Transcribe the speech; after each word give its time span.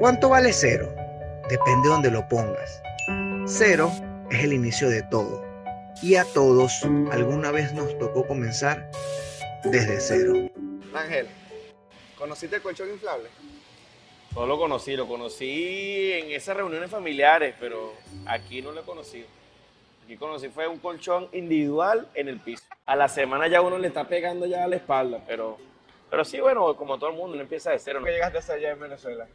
¿Cuánto 0.00 0.30
vale 0.30 0.54
cero? 0.54 0.90
Depende 1.50 1.82
de 1.82 1.88
donde 1.92 2.10
lo 2.10 2.26
pongas. 2.26 2.82
Cero 3.44 3.92
es 4.30 4.44
el 4.44 4.54
inicio 4.54 4.88
de 4.88 5.02
todo. 5.02 5.44
Y 6.02 6.14
a 6.14 6.24
todos 6.24 6.84
alguna 7.12 7.50
vez 7.50 7.74
nos 7.74 7.98
tocó 7.98 8.26
comenzar 8.26 8.90
desde 9.62 10.00
cero. 10.00 10.32
Ángel, 10.94 11.28
¿conociste 12.16 12.56
el 12.56 12.62
colchón 12.62 12.88
inflable? 12.88 13.28
No 14.34 14.46
lo 14.46 14.56
conocí, 14.58 14.96
lo 14.96 15.06
conocí 15.06 16.12
en 16.12 16.30
esas 16.30 16.56
reuniones 16.56 16.90
familiares, 16.90 17.54
pero 17.60 17.92
aquí 18.24 18.62
no 18.62 18.72
lo 18.72 18.80
he 18.80 18.84
conocido. 18.84 19.26
Aquí 20.06 20.16
conocí 20.16 20.48
fue 20.48 20.66
un 20.66 20.78
colchón 20.78 21.28
individual 21.34 22.08
en 22.14 22.28
el 22.28 22.40
piso. 22.40 22.64
A 22.86 22.96
la 22.96 23.06
semana 23.06 23.48
ya 23.48 23.60
uno 23.60 23.76
le 23.76 23.88
está 23.88 24.08
pegando 24.08 24.46
ya 24.46 24.64
a 24.64 24.66
la 24.66 24.76
espalda, 24.76 25.22
pero, 25.26 25.58
pero 26.08 26.24
sí, 26.24 26.40
bueno, 26.40 26.74
como 26.74 26.98
todo 26.98 27.10
el 27.10 27.16
mundo, 27.16 27.34
uno 27.34 27.42
empieza 27.42 27.72
de 27.72 27.78
cero. 27.78 28.00
¿no? 28.00 28.06
¿Qué 28.06 28.12
llegaste 28.12 28.38
a 28.38 28.40
hacer 28.40 28.56
allá 28.56 28.70
en 28.70 28.80
Venezuela? 28.80 29.28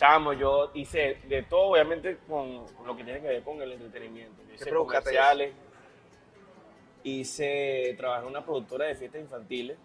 Chamo, 0.00 0.32
yo 0.32 0.70
hice 0.72 1.18
de 1.24 1.42
todo, 1.42 1.72
obviamente, 1.72 2.20
con 2.26 2.64
lo 2.86 2.96
que 2.96 3.04
tiene 3.04 3.20
que 3.20 3.28
ver 3.28 3.42
con 3.42 3.60
el 3.60 3.72
entretenimiento. 3.72 4.42
Yo 4.48 4.54
hice 4.54 4.64
¿Qué 4.64 4.74
buscaste 4.74 5.10
comerciales, 5.10 5.52
hice, 7.04 7.94
trabajé 7.98 8.22
en 8.22 8.30
una 8.30 8.42
productora 8.42 8.86
de 8.86 8.94
fiestas 8.94 9.20
infantiles, 9.20 9.76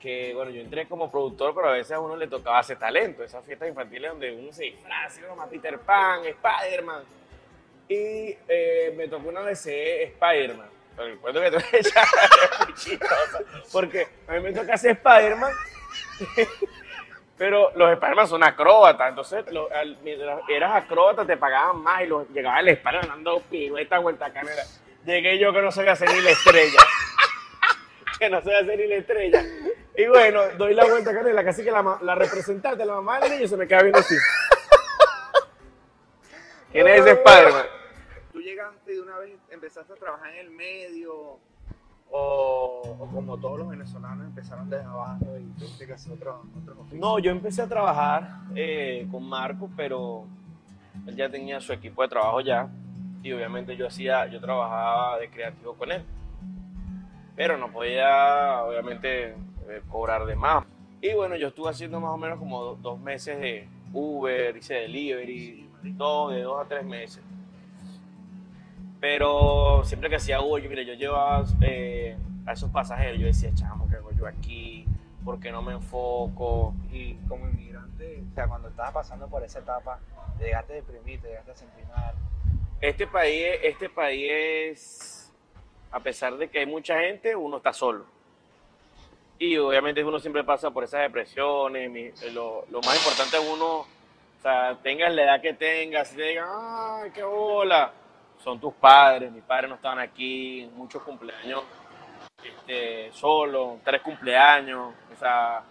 que 0.00 0.32
bueno, 0.32 0.50
yo 0.50 0.62
entré 0.62 0.88
como 0.88 1.10
productor, 1.10 1.54
pero 1.54 1.68
a 1.68 1.72
veces 1.72 1.92
a 1.92 2.00
uno 2.00 2.16
le 2.16 2.26
tocaba 2.26 2.58
hacer 2.58 2.78
talento, 2.78 3.22
esas 3.22 3.44
fiestas 3.44 3.68
infantiles 3.68 4.12
donde 4.12 4.32
uno 4.32 4.50
se 4.50 4.64
disfraza, 4.64 5.20
como 5.28 5.46
Peter 5.46 5.78
Pan, 5.78 6.24
Spider-Man. 6.24 7.02
Y 7.90 8.34
eh, 8.48 8.94
me 8.96 9.08
tocó 9.08 9.28
una 9.28 9.42
vez 9.42 9.60
ser 9.60 10.04
Spider-Man. 10.04 10.70
Pero 10.96 11.08
el 11.08 11.18
cuento 11.18 11.42
que 11.42 11.50
te 11.50 11.56
voy 11.56 11.66
a 11.70 11.76
echar 11.76 12.04
es 12.06 12.66
muy 12.66 12.74
chistosa, 12.74 13.40
porque 13.70 14.08
a 14.26 14.32
mí 14.32 14.40
me 14.40 14.54
toca 14.54 14.72
hacer 14.72 14.92
Spider-Man. 14.92 15.52
Pero 17.38 17.70
los 17.76 17.92
Spider-Man 17.92 18.28
son 18.28 18.42
acróbatas, 18.42 19.10
entonces 19.10 19.44
al- 19.74 19.98
mientras 20.02 20.40
eras 20.48 20.84
acróbata 20.84 21.24
te 21.26 21.36
pagaban 21.36 21.82
más 21.82 22.02
y 22.02 22.06
los, 22.06 22.28
llegaba 22.30 22.60
el 22.60 22.68
Spider-Man 22.68 23.08
dando 23.08 23.40
piruetas, 23.42 24.02
vuelta 24.02 24.32
canera. 24.32 24.62
Llegué 25.04 25.38
yo 25.38 25.52
que 25.52 25.60
no 25.62 25.70
sabía 25.70 25.92
hacer 25.92 26.08
ni 26.10 26.20
la 26.22 26.30
estrella. 26.30 26.78
que 28.18 28.30
no 28.30 28.40
sabía 28.40 28.58
hacer 28.60 28.78
ni 28.78 28.86
la 28.86 28.94
estrella. 28.96 29.44
Y 29.98 30.06
bueno, 30.08 30.42
doy 30.58 30.74
la 30.74 30.84
vuelta 30.86 31.12
canela, 31.14 31.44
casi 31.44 31.62
que 31.62 31.70
la, 31.70 31.98
la 32.02 32.14
representante, 32.14 32.84
la 32.84 32.94
mamá 32.94 33.20
del 33.20 33.32
niño, 33.32 33.48
se 33.48 33.56
me 33.56 33.66
queda 33.68 33.82
viendo 33.82 33.98
así. 33.98 34.14
¿Quién 36.72 36.88
es 36.88 37.00
ese 37.00 37.10
Spider-Man? 37.12 37.66
¿Tú 38.32 38.40
llegaste 38.40 38.92
de 38.92 39.00
una 39.00 39.18
vez 39.18 39.32
empezaste 39.50 39.92
a 39.92 39.96
trabajar 39.96 40.30
en 40.32 40.38
el 40.38 40.50
medio? 40.50 41.38
O, 42.10 42.82
o 43.00 43.06
como 43.08 43.36
todos 43.36 43.58
los 43.58 43.68
venezolanos 43.68 44.26
empezaron 44.26 44.70
desde 44.70 44.84
abajo 44.84 45.26
y 45.38 45.44
tuviste 45.58 45.86
que 45.86 45.92
hacer 45.94 46.12
otro, 46.12 46.42
otros 46.62 46.78
oficios? 46.78 47.00
No, 47.00 47.18
yo 47.18 47.30
empecé 47.30 47.62
a 47.62 47.68
trabajar 47.68 48.40
eh, 48.54 49.06
con 49.10 49.28
Marco, 49.28 49.68
pero 49.76 50.24
él 51.06 51.16
ya 51.16 51.28
tenía 51.28 51.60
su 51.60 51.72
equipo 51.72 52.02
de 52.02 52.08
trabajo 52.08 52.40
ya. 52.40 52.68
Y 53.22 53.32
obviamente 53.32 53.76
yo 53.76 53.88
hacía, 53.88 54.26
yo 54.28 54.40
trabajaba 54.40 55.18
de 55.18 55.28
creativo 55.28 55.74
con 55.74 55.90
él. 55.90 56.02
Pero 57.34 57.56
no 57.58 57.70
podía, 57.70 58.62
obviamente, 58.64 59.30
eh, 59.30 59.82
cobrar 59.90 60.24
de 60.24 60.36
más. 60.36 60.64
Y 61.02 61.12
bueno, 61.12 61.36
yo 61.36 61.48
estuve 61.48 61.70
haciendo 61.70 62.00
más 62.00 62.12
o 62.12 62.16
menos 62.16 62.38
como 62.38 62.62
do- 62.62 62.76
dos 62.76 62.98
meses 63.00 63.38
de 63.40 63.68
Uber, 63.92 64.56
hice 64.56 64.74
delivery, 64.74 65.68
dos, 65.82 66.32
de 66.32 66.42
dos 66.42 66.64
a 66.64 66.68
tres 66.68 66.84
meses. 66.84 67.22
Pero 69.08 69.82
siempre 69.84 70.10
que 70.10 70.16
hacía 70.16 70.40
Uber, 70.40 70.60
yo, 70.60 70.68
mira, 70.68 70.82
yo 70.82 70.94
llevaba 70.94 71.44
eh, 71.60 72.16
a 72.44 72.54
esos 72.54 72.68
pasajeros, 72.72 73.20
yo 73.20 73.26
decía, 73.26 73.52
chamo, 73.54 73.88
¿qué 73.88 73.94
hago 73.94 74.10
yo 74.10 74.26
aquí? 74.26 74.84
¿Por 75.24 75.38
qué 75.38 75.52
no 75.52 75.62
me 75.62 75.74
enfoco? 75.74 76.74
Y 76.90 77.14
como 77.28 77.48
inmigrante, 77.48 78.24
o 78.28 78.34
sea, 78.34 78.48
cuando 78.48 78.66
estabas 78.66 78.92
pasando 78.92 79.28
por 79.28 79.44
esa 79.44 79.60
etapa, 79.60 80.00
te 80.36 80.46
llegaste 80.46 80.72
a 80.72 80.76
deprimir, 80.76 81.20
te 81.20 81.28
llegaste 81.28 81.52
a 81.52 81.54
sentir 81.54 81.84
mal. 81.86 82.16
Este 82.80 83.06
país, 83.06 83.46
este 83.62 83.88
país 83.88 84.28
es, 84.28 85.32
a 85.92 86.00
pesar 86.00 86.36
de 86.36 86.48
que 86.48 86.58
hay 86.58 86.66
mucha 86.66 86.98
gente, 86.98 87.36
uno 87.36 87.58
está 87.58 87.72
solo. 87.72 88.06
Y 89.38 89.56
obviamente 89.56 90.02
uno 90.02 90.18
siempre 90.18 90.42
pasa 90.42 90.72
por 90.72 90.82
esas 90.82 91.02
depresiones. 91.02 92.20
lo, 92.32 92.64
lo 92.72 92.80
más 92.80 92.96
importante 92.96 93.36
es 93.36 93.52
uno, 93.54 93.82
o 93.82 94.42
sea, 94.42 94.76
tengas 94.82 95.14
la 95.14 95.22
edad 95.22 95.40
que 95.40 95.54
tengas, 95.54 96.08
si 96.08 96.16
te 96.16 96.22
digan, 96.24 96.48
ay, 96.48 97.12
qué 97.14 97.22
bola, 97.22 97.92
son 98.38 98.60
tus 98.60 98.74
padres. 98.74 99.30
Mis 99.32 99.42
padres 99.42 99.68
no 99.68 99.76
estaban 99.76 99.98
aquí, 99.98 100.70
muchos 100.74 101.02
cumpleaños 101.02 101.62
este, 102.46 103.12
solo, 103.12 103.78
tres 103.84 104.02
cumpleaños, 104.02 104.94
o 105.12 105.18
sea, 105.18 105.62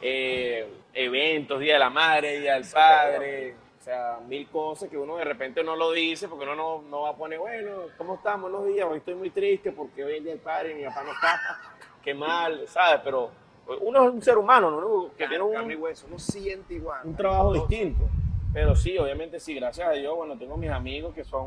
eh, 0.00 0.82
eventos, 0.92 1.60
Día 1.60 1.74
de 1.74 1.78
la 1.78 1.90
Madre, 1.90 2.40
Día 2.40 2.54
del 2.54 2.66
Padre, 2.70 3.56
o 3.78 3.82
sea, 3.82 4.18
mil 4.26 4.48
cosas 4.48 4.88
que 4.88 4.98
uno 4.98 5.16
de 5.16 5.24
repente 5.24 5.62
no 5.62 5.76
lo 5.76 5.92
dice 5.92 6.28
porque 6.28 6.44
uno 6.44 6.54
no, 6.54 6.82
no 6.82 7.02
va 7.02 7.10
a 7.10 7.16
poner, 7.16 7.38
bueno, 7.38 7.86
¿cómo 7.96 8.14
estamos 8.14 8.50
los 8.50 8.66
días? 8.66 8.86
Hoy 8.88 8.98
estoy 8.98 9.14
muy 9.14 9.30
triste 9.30 9.72
porque 9.72 10.04
hoy 10.04 10.12
es 10.12 10.18
el 10.18 10.24
Día 10.24 10.32
del 10.32 10.42
Padre 10.42 10.72
y 10.72 10.74
mi 10.76 10.84
papá 10.84 11.04
no 11.04 11.12
está, 11.12 11.40
qué 12.02 12.14
mal, 12.14 12.66
¿sabes? 12.68 13.00
Pero 13.04 13.30
uno 13.80 14.04
es 14.04 14.14
un 14.14 14.22
ser 14.22 14.38
humano, 14.38 14.70
¿no? 14.70 15.10
Que 15.16 15.26
tiene 15.28 15.42
un, 15.42 15.76
hueso, 15.76 16.06
uno 16.08 16.18
siente 16.18 16.74
igual. 16.74 17.00
un 17.04 17.16
trabajo 17.16 17.52
distinto. 17.52 18.08
Pero 18.58 18.74
sí, 18.74 18.98
obviamente 18.98 19.38
sí, 19.38 19.54
gracias 19.54 19.86
a 19.86 19.92
Dios, 19.92 20.16
bueno, 20.16 20.36
tengo 20.36 20.56
mis 20.56 20.70
amigos 20.70 21.14
que 21.14 21.22
son 21.22 21.46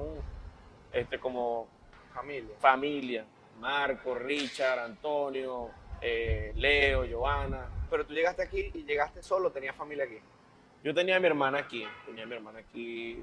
este, 0.94 1.20
como 1.20 1.68
Familia. 2.14 2.56
familia, 2.58 3.26
Marco, 3.60 4.16
Richard, 4.16 4.80
Antonio, 4.80 5.72
eh, 6.00 6.54
Leo, 6.56 7.04
Giovanna. 7.04 7.66
Pero 7.90 8.06
tú 8.06 8.14
llegaste 8.14 8.44
aquí 8.44 8.72
y 8.74 8.86
llegaste 8.86 9.22
solo, 9.22 9.52
tenías 9.52 9.76
familia 9.76 10.06
aquí. 10.06 10.20
Yo 10.86 10.94
tenía 10.94 11.18
a 11.18 11.20
mi 11.20 11.28
hermana 11.28 11.58
aquí, 11.58 11.86
tenía 12.06 12.24
a 12.24 12.28
mi 12.28 12.36
hermana 12.36 12.60
aquí 12.60 13.22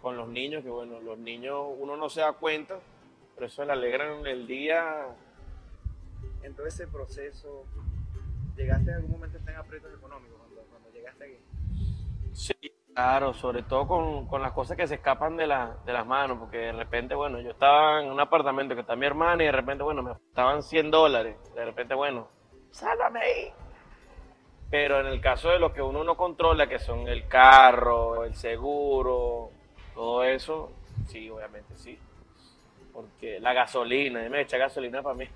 con 0.00 0.16
los 0.16 0.26
niños, 0.30 0.64
que 0.64 0.70
bueno, 0.70 0.98
los 0.98 1.18
niños 1.18 1.66
uno 1.78 1.94
no 1.94 2.08
se 2.08 2.22
da 2.22 2.32
cuenta, 2.32 2.80
pero 3.34 3.48
eso 3.48 3.66
le 3.66 3.72
alegran 3.72 4.26
el 4.26 4.46
día. 4.46 5.08
En 6.42 6.54
todo 6.54 6.66
ese 6.66 6.86
proceso, 6.86 7.66
¿llegaste 8.56 8.92
en 8.92 8.96
algún 8.96 9.10
momento 9.10 9.36
en 9.46 9.56
aprietos 9.56 9.92
económicos 9.92 10.38
cuando, 10.38 10.62
cuando 10.70 10.90
llegaste 10.90 11.24
aquí? 11.24 11.36
Sí, 12.32 12.54
claro, 12.98 13.32
sobre 13.32 13.62
todo 13.62 13.86
con, 13.86 14.26
con 14.26 14.42
las 14.42 14.50
cosas 14.50 14.76
que 14.76 14.88
se 14.88 14.96
escapan 14.96 15.36
de, 15.36 15.46
la- 15.46 15.76
de 15.86 15.92
las 15.92 16.04
manos, 16.04 16.36
porque 16.36 16.56
de 16.58 16.72
repente, 16.72 17.14
bueno, 17.14 17.38
yo 17.40 17.52
estaba 17.52 18.02
en 18.02 18.10
un 18.10 18.18
apartamento 18.18 18.74
que 18.74 18.80
está 18.80 18.96
mi 18.96 19.06
hermana 19.06 19.40
y 19.44 19.46
de 19.46 19.52
repente, 19.52 19.84
bueno, 19.84 20.02
me 20.02 20.10
estaban 20.10 20.64
100 20.64 20.90
dólares, 20.90 21.36
de 21.54 21.64
repente, 21.64 21.94
bueno, 21.94 22.26
sálvame 22.72 23.20
ahí. 23.20 23.52
Pero 24.68 24.98
en 24.98 25.06
el 25.06 25.20
caso 25.20 25.48
de 25.50 25.60
lo 25.60 25.72
que 25.72 25.80
uno 25.80 26.02
no 26.02 26.16
controla, 26.16 26.66
que 26.66 26.80
son 26.80 27.06
el 27.06 27.28
carro, 27.28 28.24
el 28.24 28.34
seguro, 28.34 29.50
todo 29.94 30.24
eso, 30.24 30.72
sí, 31.06 31.30
obviamente 31.30 31.76
sí. 31.76 31.96
Porque 32.92 33.38
la 33.38 33.52
gasolina, 33.52 34.28
me 34.28 34.40
echa 34.40 34.58
gasolina 34.58 35.02
para 35.02 35.14
mí. 35.14 35.28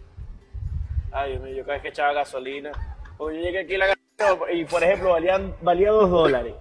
Ay, 1.13 1.31
Dios 1.31 1.43
mío, 1.45 1.55
yo 1.55 1.63
cada 1.63 1.75
vez 1.75 1.83
que 1.83 1.89
echaba 1.91 2.13
gasolina, 2.13 2.73
porque 3.17 3.37
yo 3.37 3.43
llegué 3.45 3.61
aquí 3.61 3.77
la 3.77 3.95
y 4.53 4.65
por 4.65 4.83
ejemplo 4.83 5.11
valían, 5.11 5.55
valía 5.63 5.93
dos 5.93 6.11
dólares. 6.11 6.55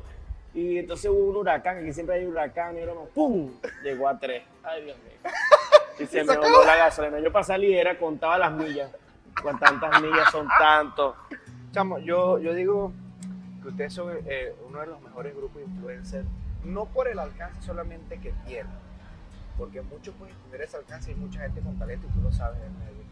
Y 0.54 0.78
entonces 0.78 1.10
hubo 1.10 1.30
un 1.30 1.38
huracán, 1.38 1.78
aquí 1.78 1.94
siempre 1.94 2.16
hay 2.16 2.26
huracán, 2.26 2.78
y 2.78 2.82
broma, 2.82 3.02
¡pum! 3.14 3.52
Llegó 3.84 4.08
a 4.08 4.20
tres. 4.20 4.44
Ay, 4.64 4.84
Dios 4.84 4.98
mío. 4.98 5.32
Y 6.00 6.06
se 6.06 6.24
me 6.24 6.36
voló 6.36 6.66
la 6.66 6.76
gasolina. 6.76 7.20
Yo 7.20 7.32
para 7.32 7.44
salir 7.44 7.78
era, 7.78 7.98
contaba 7.98 8.38
las 8.38 8.52
millas. 8.52 8.92
Con 9.42 9.58
tantas 9.58 10.02
millas 10.02 10.30
son 10.32 10.48
tantos. 10.48 11.16
Chamo, 11.72 12.00
yo, 12.00 12.38
yo 12.40 12.54
digo 12.54 12.92
que 13.62 13.70
ustedes 13.70 13.94
son 13.94 14.14
eh, 14.26 14.54
uno 14.68 14.80
de 14.82 14.88
los 14.88 15.02
mejores 15.02 15.36
grupos 15.36 15.58
de 15.58 15.64
influencers, 15.64 16.28
no 16.64 16.86
por 16.86 17.08
el 17.08 17.20
alcance 17.20 17.62
solamente 17.62 18.20
que 18.20 18.34
tienen, 18.46 18.74
porque 19.58 19.82
muchos 19.82 20.14
pueden 20.16 20.36
tener 20.50 20.68
ese 20.68 20.78
alcance 20.78 21.12
y 21.12 21.16
mucha 21.16 21.42
gente 21.42 21.62
con 21.62 21.78
talento 21.78 22.08
y 22.10 22.14
tú 22.14 22.22
lo 22.22 22.32
sabes 22.32 22.60
en 22.62 22.78
medio, 22.80 23.04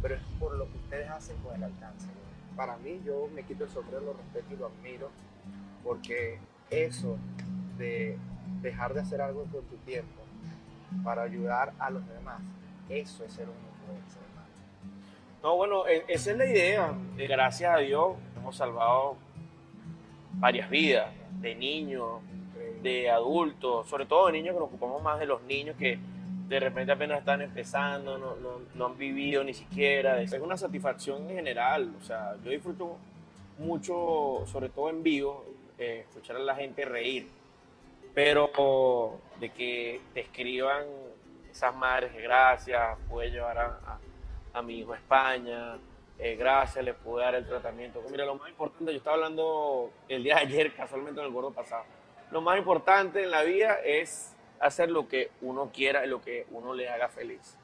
pero 0.00 0.14
es 0.14 0.22
por 0.38 0.56
lo 0.56 0.70
que 0.70 0.78
ustedes 0.78 1.10
hacen 1.10 1.36
con 1.38 1.54
el 1.56 1.64
alcance. 1.64 2.08
Para 2.56 2.76
mí, 2.78 3.02
yo 3.04 3.28
me 3.34 3.42
quito 3.42 3.64
el 3.64 3.70
sombrero, 3.70 4.00
lo 4.00 4.12
respeto 4.14 4.54
y 4.54 4.56
lo 4.56 4.66
admiro, 4.66 5.10
porque 5.84 6.38
eso 6.70 7.16
de 7.78 8.16
dejar 8.62 8.94
de 8.94 9.00
hacer 9.00 9.20
algo 9.20 9.44
con 9.44 9.62
tu 9.64 9.76
tiempo 9.84 10.22
para 11.04 11.22
ayudar 11.22 11.72
a 11.78 11.90
los 11.90 12.06
demás, 12.08 12.40
eso 12.88 13.24
es 13.24 13.32
ser 13.32 13.44
un 13.48 13.54
influencer. 13.54 14.22
No, 15.42 15.56
bueno, 15.56 15.86
e- 15.86 16.04
esa 16.08 16.32
es 16.32 16.36
la 16.38 16.46
idea. 16.46 16.92
Eh, 17.18 17.26
Gracias 17.28 17.72
a 17.74 17.78
Dios 17.78 18.16
hemos 18.36 18.56
salvado 18.56 19.16
varias 20.34 20.68
vidas 20.70 21.08
de 21.40 21.54
niños, 21.54 22.20
de 22.82 23.10
adultos, 23.10 23.88
sobre 23.88 24.06
todo 24.06 24.26
de 24.26 24.32
niños 24.32 24.54
que 24.54 24.60
nos 24.60 24.68
ocupamos 24.68 25.02
más 25.02 25.18
de 25.20 25.26
los 25.26 25.42
niños 25.42 25.76
que 25.76 25.98
de 26.48 26.60
repente 26.60 26.92
apenas 26.92 27.18
están 27.20 27.42
empezando, 27.42 28.18
no, 28.18 28.36
no- 28.36 28.60
no 28.74 28.86
han 28.86 28.96
vivido 28.98 29.42
ni 29.44 29.54
siquiera. 29.54 30.20
Es 30.20 30.32
una 30.32 30.56
satisfacción 30.56 31.28
en 31.28 31.36
general. 31.36 31.92
O 32.00 32.04
sea, 32.04 32.36
yo 32.44 32.50
disfruto 32.50 32.96
mucho, 33.58 34.44
sobre 34.46 34.68
todo 34.68 34.90
en 34.90 35.02
vivo, 35.02 35.44
eh, 35.78 36.04
escuchar 36.08 36.36
a 36.36 36.40
la 36.40 36.54
gente 36.54 36.84
reír. 36.84 37.28
Pero 38.14 39.20
de 39.40 39.50
que 39.50 40.00
te 40.14 40.20
escriban 40.20 40.84
esas 41.50 41.74
madres 41.74 42.12
gracias, 42.14 42.98
puede 43.08 43.30
llevar 43.30 43.58
a, 43.58 43.98
a- 44.54 44.62
mi 44.62 44.78
hijo 44.78 44.94
a 44.94 44.96
España, 44.96 45.76
eh, 46.18 46.34
gracias, 46.34 46.82
les 46.82 46.94
pude 46.94 47.22
dar 47.22 47.34
el 47.34 47.46
tratamiento. 47.46 48.02
Mira, 48.10 48.24
lo 48.24 48.36
más 48.36 48.48
importante, 48.48 48.90
yo 48.90 48.96
estaba 48.96 49.16
hablando 49.16 49.90
el 50.08 50.24
día 50.24 50.36
de 50.36 50.40
ayer, 50.42 50.74
casualmente 50.74 51.20
en 51.20 51.26
el 51.26 51.32
gordo 51.32 51.50
pasado, 51.50 51.84
lo 52.30 52.40
más 52.40 52.56
importante 52.56 53.22
en 53.22 53.30
la 53.30 53.42
vida 53.42 53.74
es 53.84 54.34
hacer 54.58 54.90
lo 54.90 55.06
que 55.08 55.30
uno 55.42 55.70
quiera 55.74 56.06
y 56.06 56.08
lo 56.08 56.22
que 56.22 56.46
uno 56.52 56.72
le 56.72 56.88
haga 56.88 57.08
feliz. 57.10 57.58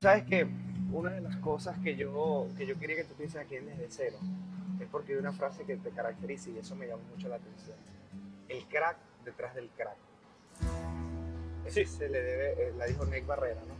Sabes 0.00 0.22
que 0.24 0.46
una 0.92 1.10
de 1.10 1.20
las 1.22 1.34
cosas 1.38 1.76
que 1.82 1.96
yo, 1.96 2.46
que 2.56 2.64
yo 2.66 2.78
quería 2.78 2.94
que 2.94 3.04
tú 3.04 3.14
pienses 3.14 3.40
aquí 3.40 3.56
Desde 3.56 3.86
Cero 3.90 4.18
es 4.80 4.88
porque 4.90 5.12
hay 5.12 5.18
una 5.18 5.32
frase 5.32 5.64
que 5.64 5.76
te 5.76 5.90
caracteriza 5.90 6.50
y 6.50 6.58
eso 6.58 6.74
me 6.76 6.86
llama 6.86 7.02
mucho 7.14 7.28
la 7.28 7.36
atención. 7.36 7.76
El 8.48 8.64
crack 8.66 8.96
detrás 9.24 9.54
del 9.54 9.68
crack. 9.70 9.96
Eso 11.64 11.74
Sí. 11.74 11.84
se 11.86 12.08
le 12.08 12.20
debe, 12.22 12.68
eh, 12.68 12.72
la 12.76 12.86
dijo 12.86 13.04
Nick 13.04 13.26
Barrera, 13.26 13.60
¿no? 13.66 13.74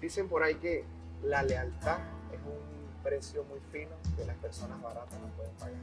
Dicen 0.00 0.28
por 0.28 0.42
ahí 0.42 0.54
que 0.56 0.84
la 1.22 1.42
lealtad 1.42 1.98
es 2.32 2.40
un 2.40 3.02
precio 3.02 3.44
muy 3.44 3.60
fino 3.70 3.90
que 4.16 4.24
las 4.24 4.36
personas 4.36 4.80
baratas 4.80 5.18
no 5.20 5.28
pueden 5.36 5.52
pagar. 5.54 5.74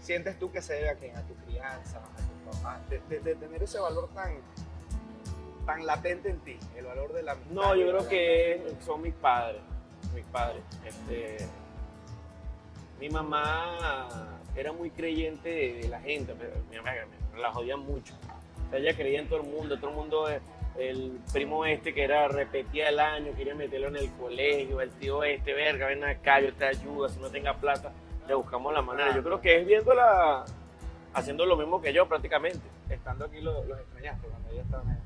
¿Sientes 0.00 0.38
tú 0.38 0.50
que 0.50 0.60
se 0.62 0.74
debe 0.74 0.90
a 0.90 0.94
quién? 0.96 1.16
A 1.16 1.22
tu 1.22 1.34
crianza, 1.46 1.98
a 1.98 2.50
tu 2.50 2.56
papá, 2.56 2.80
de, 2.88 3.00
de- 3.08 3.20
de 3.20 3.34
tener 3.36 3.62
ese 3.62 3.78
valor 3.78 4.08
tan, 4.14 4.32
tan 5.66 5.86
latente 5.86 6.30
en 6.30 6.38
ti, 6.40 6.58
el 6.76 6.86
valor 6.86 7.12
de 7.12 7.22
la 7.22 7.32
amistad 7.32 7.52
No, 7.54 7.74
yo 7.76 7.88
creo 7.88 8.08
que 8.08 8.76
son 8.84 9.02
mis 9.02 9.14
padres, 9.14 9.60
mis 10.14 10.24
padres. 10.26 10.62
Este, 10.84 11.36
mi 13.00 13.08
mamá 13.08 14.08
era 14.56 14.72
muy 14.72 14.90
creyente 14.90 15.48
de, 15.48 15.72
de 15.82 15.88
la 15.88 16.00
gente, 16.00 16.34
pero 16.38 16.52
mi 16.70 16.76
mamá 16.76 16.92
la 17.38 17.52
jodía 17.52 17.76
mucho. 17.76 18.14
O 18.66 18.70
sea, 18.70 18.78
ella 18.78 18.94
creía 18.96 19.20
en 19.20 19.28
todo 19.28 19.40
el 19.42 19.46
mundo, 19.48 19.78
todo 19.78 19.90
el 19.90 19.96
mundo, 19.96 20.28
eh, 20.30 20.40
el 20.78 21.18
primo 21.32 21.64
este 21.64 21.92
que 21.94 22.02
era 22.04 22.28
repetía 22.28 22.88
el 22.88 23.00
año, 23.00 23.32
quería 23.36 23.54
meterlo 23.54 23.88
en 23.88 23.96
el 23.96 24.10
colegio, 24.12 24.80
el 24.80 24.90
tío 24.90 25.22
este, 25.24 25.52
verga, 25.54 25.86
ven 25.86 26.04
acá, 26.04 26.40
yo 26.40 26.52
te 26.54 26.64
ayudo, 26.66 27.08
si 27.08 27.18
no 27.20 27.30
tenga 27.30 27.54
plata, 27.54 27.92
le 28.26 28.34
buscamos 28.34 28.72
la 28.74 28.82
manera. 28.82 29.14
Yo 29.14 29.22
creo 29.22 29.40
que 29.40 29.60
es 29.60 29.66
viéndola, 29.66 30.44
haciendo 31.14 31.46
lo 31.46 31.56
mismo 31.56 31.80
que 31.80 31.92
yo 31.92 32.06
prácticamente. 32.08 32.60
Estando 32.90 33.24
aquí 33.26 33.40
lo- 33.40 33.64
los 33.64 33.78
extrañaste 33.80 34.26
cuando 34.28 34.50
ellos 34.50 34.64
estaban 34.64 34.88
allá. 34.88 35.00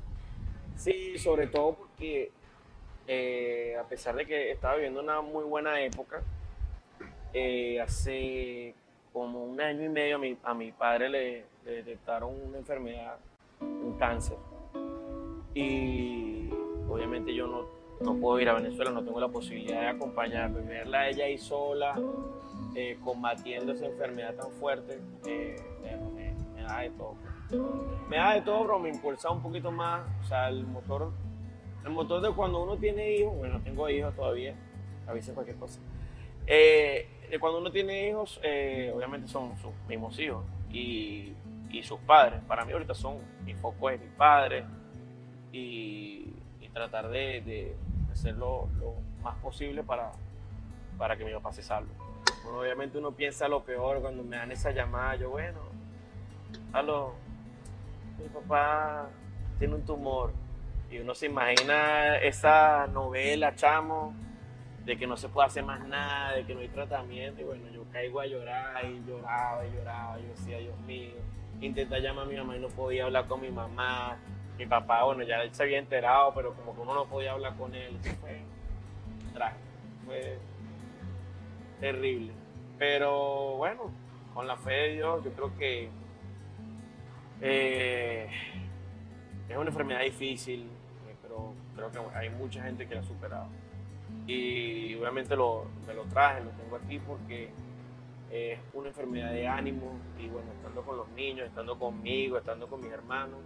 Sí, 0.75 1.17
sobre 1.17 1.47
todo 1.47 1.73
porque 1.75 2.31
eh, 3.07 3.75
a 3.79 3.83
pesar 3.83 4.15
de 4.15 4.25
que 4.25 4.51
estaba 4.51 4.75
viviendo 4.75 4.99
una 5.01 5.21
muy 5.21 5.43
buena 5.43 5.79
época, 5.81 6.21
eh, 7.33 7.81
hace 7.81 8.75
como 9.11 9.43
un 9.43 9.59
año 9.61 9.83
y 9.83 9.89
medio 9.89 10.15
a 10.15 10.19
mi, 10.19 10.37
a 10.43 10.53
mi 10.53 10.71
padre 10.71 11.09
le, 11.09 11.45
detectaron 11.63 12.33
una 12.47 12.57
enfermedad, 12.57 13.17
un 13.61 13.95
cáncer. 13.97 14.37
Y 15.53 16.49
obviamente 16.89 17.33
yo 17.33 17.47
no, 17.47 17.65
no 18.01 18.19
puedo 18.19 18.39
ir 18.39 18.49
a 18.49 18.53
Venezuela, 18.53 18.91
no 18.91 19.03
tengo 19.03 19.19
la 19.19 19.29
posibilidad 19.29 19.81
de 19.81 19.87
acompañarlo 19.87 20.59
y 20.59 20.63
verla 20.63 21.01
a 21.01 21.09
ella 21.09 21.25
ahí 21.25 21.37
sola, 21.37 21.95
eh, 22.75 22.97
combatiendo 23.03 23.73
esa 23.73 23.85
enfermedad 23.85 24.35
tan 24.35 24.51
fuerte, 24.51 24.99
eh, 25.25 25.55
me, 26.55 26.63
da 26.63 26.79
de 26.79 26.89
todo 26.91 27.15
me 28.09 28.17
da 28.17 28.33
de 28.33 28.41
todo, 28.41 28.61
pero 28.61 28.79
me 28.79 28.89
impulsa 28.89 29.29
un 29.29 29.41
poquito 29.41 29.71
más. 29.71 30.01
O 30.21 30.27
sea, 30.27 30.49
el 30.49 30.65
motor, 30.65 31.11
el 31.83 31.91
motor 31.91 32.21
de 32.21 32.31
cuando 32.31 32.63
uno 32.63 32.77
tiene 32.77 33.15
hijos, 33.15 33.35
bueno, 33.35 33.57
no 33.57 33.63
tengo 33.63 33.89
hijos 33.89 34.15
todavía, 34.15 34.55
avisen 35.07 35.33
cualquier 35.33 35.57
cosa. 35.57 35.79
Eh, 36.45 37.07
cuando 37.39 37.59
uno 37.59 37.71
tiene 37.71 38.09
hijos, 38.09 38.39
eh, 38.43 38.91
obviamente 38.95 39.27
son 39.27 39.57
sus 39.57 39.71
mismos 39.87 40.19
hijos 40.19 40.45
y, 40.71 41.33
y 41.69 41.83
sus 41.83 41.99
padres. 42.01 42.41
Para 42.47 42.63
mí 42.65 42.71
ahorita 42.73 42.93
son, 42.93 43.17
mi 43.43 43.53
foco 43.55 43.89
es 43.89 43.99
mi 43.99 44.09
padre 44.09 44.65
y, 45.51 46.33
y 46.61 46.69
tratar 46.73 47.09
de, 47.09 47.41
de 47.41 47.75
hacer 48.11 48.35
lo, 48.35 48.67
lo 48.77 48.95
más 49.23 49.35
posible 49.37 49.83
para, 49.83 50.11
para 50.97 51.17
que 51.17 51.25
mi 51.25 51.33
papá 51.33 51.51
se 51.53 51.63
salve. 51.63 51.91
Bueno, 52.43 52.59
obviamente 52.59 52.97
uno 52.97 53.11
piensa 53.11 53.47
lo 53.47 53.63
peor 53.63 54.01
cuando 54.01 54.23
me 54.23 54.37
dan 54.37 54.51
esa 54.51 54.71
llamada, 54.71 55.15
yo 55.15 55.29
bueno, 55.29 55.59
aló, 56.73 57.13
mi 58.19 58.27
papá 58.29 59.07
tiene 59.57 59.75
un 59.75 59.85
tumor. 59.85 60.31
Y 60.91 60.99
uno 60.99 61.15
se 61.15 61.25
imagina 61.25 62.17
esa 62.17 62.85
novela, 62.85 63.55
chamo, 63.55 64.13
de 64.85 64.97
que 64.97 65.07
no 65.07 65.15
se 65.15 65.29
puede 65.29 65.47
hacer 65.47 65.63
más 65.63 65.85
nada, 65.87 66.33
de 66.33 66.45
que 66.45 66.53
no 66.53 66.61
hay 66.61 66.67
tratamiento. 66.67 67.41
Y 67.41 67.45
bueno, 67.45 67.69
yo 67.69 67.83
caigo 67.91 68.19
a 68.19 68.25
llorar 68.25 68.85
y 68.85 69.03
lloraba 69.07 69.65
y 69.65 69.71
lloraba. 69.71 70.19
Yo 70.19 70.27
decía, 70.27 70.57
Dios 70.57 70.77
mío, 70.81 71.11
intenté 71.61 71.99
llamar 71.99 72.25
a 72.25 72.29
mi 72.29 72.35
mamá 72.35 72.55
y 72.57 72.59
no 72.59 72.67
podía 72.69 73.05
hablar 73.05 73.25
con 73.25 73.41
mi 73.41 73.49
mamá. 73.49 74.17
Mi 74.57 74.65
papá, 74.65 75.03
bueno, 75.03 75.23
ya 75.23 75.41
él 75.41 75.53
se 75.53 75.63
había 75.63 75.79
enterado, 75.79 76.33
pero 76.35 76.53
como 76.53 76.75
que 76.75 76.81
uno 76.81 76.93
no 76.93 77.05
podía 77.05 77.31
hablar 77.31 77.55
con 77.55 77.73
él. 77.73 77.97
Fue 78.21 78.41
trágico, 79.33 79.61
fue 80.05 80.37
terrible. 81.79 82.33
Pero 82.77 83.55
bueno, 83.57 83.91
con 84.33 84.47
la 84.47 84.57
fe 84.57 84.71
de 84.71 84.93
Dios, 84.95 85.23
yo 85.23 85.31
creo 85.31 85.57
que 85.57 85.89
eh, 87.41 88.29
es 89.49 89.57
una 89.57 89.69
enfermedad 89.69 90.01
difícil, 90.01 90.61
eh, 91.07 91.15
pero 91.21 91.53
creo 91.75 91.91
que 91.91 92.17
hay 92.17 92.29
mucha 92.29 92.63
gente 92.63 92.87
que 92.87 92.95
la 92.95 93.01
ha 93.01 93.03
superado. 93.03 93.47
Y 94.27 94.95
obviamente 94.95 95.35
lo, 95.35 95.65
me 95.85 95.93
lo 95.93 96.03
traje, 96.03 96.43
lo 96.43 96.51
tengo 96.51 96.75
aquí 96.77 96.99
porque 96.99 97.49
es 98.31 98.59
una 98.73 98.89
enfermedad 98.89 99.31
de 99.31 99.47
ánimo 99.47 99.91
y 100.19 100.27
bueno, 100.27 100.51
estando 100.53 100.81
con 100.83 100.97
los 100.97 101.09
niños, 101.09 101.47
estando 101.47 101.77
conmigo, 101.77 102.37
estando 102.37 102.67
con 102.67 102.81
mis 102.81 102.91
hermanos, 102.91 103.39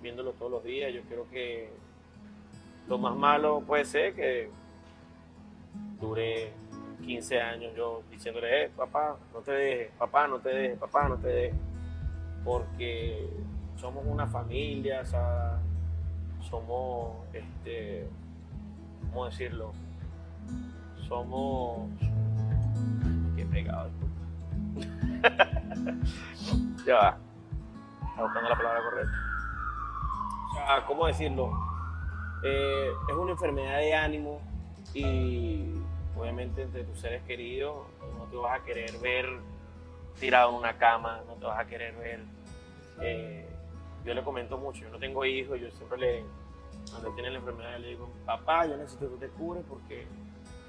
viéndolo 0.00 0.32
todos 0.32 0.50
los 0.50 0.64
días, 0.64 0.92
yo 0.94 1.02
creo 1.02 1.28
que 1.30 1.70
lo 2.88 2.98
más 2.98 3.14
malo 3.16 3.62
puede 3.66 3.84
ser 3.84 4.14
que 4.14 4.50
dure 6.00 6.52
15 7.04 7.40
años 7.40 7.74
yo 7.76 8.02
diciéndole, 8.10 8.64
eh, 8.64 8.70
papá, 8.74 9.16
no 9.32 9.40
te 9.40 9.52
dejes, 9.52 9.92
papá, 9.98 10.26
no 10.26 10.38
te 10.38 10.48
dejes, 10.50 10.78
papá, 10.78 11.08
no 11.08 11.16
te 11.16 11.28
dejes 11.28 11.60
porque 12.44 13.28
somos 13.76 14.04
una 14.06 14.26
familia, 14.26 15.00
o 15.00 15.06
sea, 15.06 15.58
somos, 16.48 17.16
este, 17.32 18.06
¿cómo 19.10 19.26
decirlo? 19.26 19.72
Somos, 21.08 21.90
qué 23.36 23.44
pegado. 23.46 23.90
ya 26.86 26.94
va, 26.94 27.18
está 28.10 28.22
buscando 28.22 28.48
la 28.48 28.56
palabra 28.56 28.80
correcta. 28.82 29.12
O 30.50 30.54
sea, 30.54 30.84
¿cómo 30.86 31.06
decirlo? 31.06 31.52
Eh, 32.42 32.92
es 33.08 33.14
una 33.14 33.32
enfermedad 33.32 33.78
de 33.78 33.94
ánimo 33.94 34.40
y 34.92 35.74
obviamente 36.16 36.62
entre 36.62 36.84
tus 36.84 37.00
seres 37.00 37.22
queridos 37.22 37.86
no 38.18 38.24
te 38.26 38.36
vas 38.36 38.60
a 38.60 38.64
querer 38.64 38.98
ver 38.98 39.26
tirado 40.20 40.50
en 40.50 40.56
una 40.56 40.76
cama, 40.76 41.22
no 41.26 41.34
te 41.34 41.46
vas 41.46 41.58
a 41.58 41.66
querer 41.66 41.94
ver. 41.96 42.20
Eh, 43.00 43.48
yo 44.04 44.14
le 44.14 44.22
comento 44.22 44.58
mucho, 44.58 44.82
yo 44.82 44.90
no 44.90 44.98
tengo 44.98 45.24
hijos, 45.24 45.58
yo 45.60 45.70
siempre 45.70 45.98
le, 45.98 46.24
cuando 46.90 47.10
tiene 47.12 47.30
la 47.30 47.38
enfermedad, 47.38 47.72
yo 47.72 47.78
le 47.78 47.88
digo, 47.88 48.10
papá, 48.24 48.66
yo 48.66 48.76
necesito 48.76 49.10
que 49.12 49.26
te 49.26 49.32
cures 49.32 49.64
porque, 49.68 50.06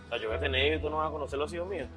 o 0.05 0.09
sea, 0.09 0.17
yo 0.17 0.27
voy 0.27 0.37
a 0.37 0.39
tener 0.39 0.73
y 0.73 0.79
tú 0.79 0.89
no 0.89 0.97
vas 0.97 1.09
a 1.09 1.11
conocer 1.11 1.39
los 1.39 1.53
hijos 1.53 1.67
míos. 1.67 1.87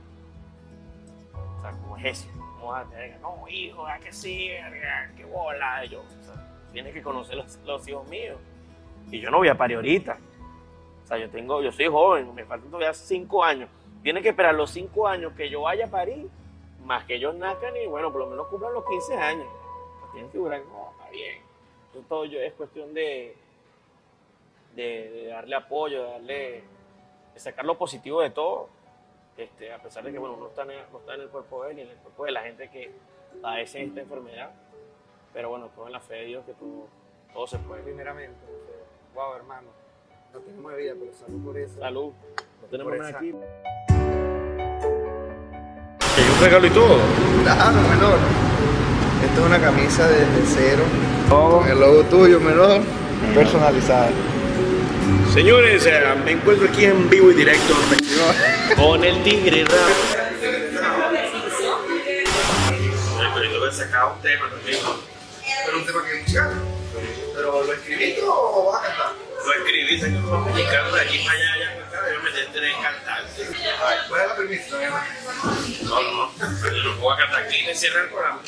O 1.59 1.62
sea, 1.62 1.73
¿cómo 1.73 1.97
es 1.99 2.05
eso? 2.05 2.29
¿Cómo 2.59 2.73
vas 2.73 2.87
no, 3.21 3.49
hijo, 3.49 3.87
¿a 3.87 3.99
que 3.99 4.12
sí? 4.12 4.50
¿Qué 5.17 5.25
bola? 5.25 5.85
Yo, 5.85 6.00
o 6.00 6.25
sea, 6.25 6.35
tienes 6.73 6.93
que 6.93 7.03
conocer 7.03 7.37
los, 7.37 7.57
los 7.65 7.87
hijos 7.88 8.09
míos. 8.09 8.38
Y 9.11 9.21
yo 9.21 9.31
no 9.31 9.38
voy 9.38 9.49
a 9.49 9.57
parir 9.57 9.77
ahorita. 9.77 10.19
O 11.05 11.07
sea, 11.07 11.19
yo 11.19 11.31
tengo, 11.31 11.62
yo 11.62 11.73
soy 11.73 11.87
joven, 11.87 12.35
me 12.35 12.45
faltan 12.45 12.71
todavía 12.71 12.93
cinco 12.93 13.43
años. 13.43 13.71
Tienes 14.03 14.23
que 14.23 14.29
esperar 14.31 14.55
los 14.55 14.71
cinco 14.71 15.09
años 15.09 15.33
que 15.33 15.49
yo 15.49 15.62
vaya 15.62 15.87
a 15.87 15.91
parir 15.91 16.29
más 16.88 17.05
que 17.05 17.17
ellos 17.17 17.35
nazcan 17.35 17.77
y 17.77 17.87
bueno, 17.87 18.11
por 18.11 18.23
lo 18.23 18.31
menos 18.31 18.49
cumplan 18.49 18.73
los 18.73 18.85
15 18.87 19.15
años. 19.15 19.47
Tienen 20.12 20.31
que 20.31 20.38
durar, 20.38 20.62
no, 20.65 20.91
está 20.93 21.11
bien. 21.11 21.43
Entonces, 21.87 22.09
todo 22.09 22.25
yo, 22.25 22.41
es 22.41 22.55
cuestión 22.55 22.95
de, 22.95 23.37
de, 24.75 25.11
de 25.11 25.27
darle 25.27 25.55
apoyo, 25.55 26.03
de 26.03 26.11
darle, 26.11 26.65
sacar 27.38 27.64
lo 27.64 27.78
positivo 27.78 28.21
de 28.21 28.30
todo, 28.30 28.68
este, 29.37 29.73
a 29.73 29.78
pesar 29.78 30.02
de 30.04 30.12
que 30.12 30.18
bueno, 30.18 30.37
no 30.37 30.49
está, 30.49 30.62
en 30.62 30.73
el, 30.73 30.78
no 30.92 30.99
está 30.99 31.14
en 31.14 31.21
el 31.23 31.28
cuerpo 31.28 31.64
de 31.64 31.71
él 31.71 31.76
ni 31.76 31.83
en 31.83 31.88
el 31.90 31.97
cuerpo 31.97 32.25
de 32.25 32.33
la 32.33 32.42
gente 32.42 32.68
que 32.71 32.90
padece 33.40 33.85
esta 33.85 34.00
enfermedad, 34.00 34.50
pero 35.33 35.50
bueno, 35.50 35.71
todo 35.75 35.87
en 35.87 35.92
la 35.92 36.00
fe 36.00 36.14
de 36.14 36.25
Dios 36.25 36.45
que 36.45 36.54
todo, 36.54 36.87
todo 37.33 37.47
se 37.47 37.59
puede. 37.59 37.83
Primeramente, 37.83 38.37
wow, 39.14 39.35
hermano, 39.35 39.68
no 40.33 40.40
tenemos 40.40 40.76
vida, 40.76 40.95
pero 40.99 41.12
salud 41.12 41.45
por 41.45 41.57
eso. 41.57 41.78
Salud, 41.78 42.12
no 42.62 42.68
tenemos 42.68 42.97
nada 42.97 43.11
aquí. 43.11 43.33
Hay 46.16 46.25
un 46.35 46.40
regalo 46.40 46.66
y 46.66 46.71
todo. 46.71 46.99
Claro, 47.45 47.80
menor. 47.88 48.18
Esta 49.25 49.40
es 49.40 49.47
una 49.47 49.61
camisa 49.61 50.09
desde 50.09 50.47
cero. 50.47 50.83
Oh. 51.30 51.61
Con 51.61 51.68
el 51.68 51.78
logo 51.78 52.02
tuyo, 52.04 52.40
menor. 52.40 52.80
Personalizada. 53.35 54.11
Señores, 55.33 55.87
eh, 55.87 56.03
me 56.25 56.33
encuentro 56.33 56.69
aquí 56.69 56.85
en 56.87 57.09
vivo 57.09 57.31
y 57.31 57.35
directo 57.35 57.75
con 58.77 59.05
el 59.05 59.23
Tigre 59.23 59.65
Rap. 59.65 59.79
Tengo 63.41 63.65
que 63.65 63.73
sacar 63.73 64.13
un 64.13 64.21
tema 64.23 64.49
también. 64.51 64.79
Pero 65.65 65.79
un 65.79 65.87
tema 65.87 66.05
que 66.05 66.13
es 66.13 66.23
musical. 66.23 66.63
Pero 67.35 67.63
lo 67.63 67.73
escribiste 67.73 68.23
o 68.25 68.73
vas 68.73 68.83
a 68.83 68.89
cantar? 68.89 69.13
Lo 69.47 69.53
escribí, 69.55 70.01
que 70.01 70.09
vamos 70.29 70.53
buscando 70.53 70.97
de 70.97 71.03
aquí 71.03 71.19
para 71.19 71.39
allá, 71.39 71.53
allá 71.55 71.87
para 71.91 72.01
acá. 72.03 72.15
Yo 72.15 72.23
meter 72.23 72.49
tres 72.53 72.75
cantantes. 72.83 73.49
¿Cuál 74.09 74.21
es 74.21 74.29
la 74.29 74.37
premisa? 74.37 74.77
No, 75.85 76.03
no, 76.03 76.11
no. 76.11 76.97
Voy 76.97 77.15
a 77.15 77.17
cantar 77.17 77.43
aquí 77.45 77.57
y 77.57 77.63
le 77.67 77.75
cierran 77.75 78.05
el 78.05 78.11
programa. 78.11 78.41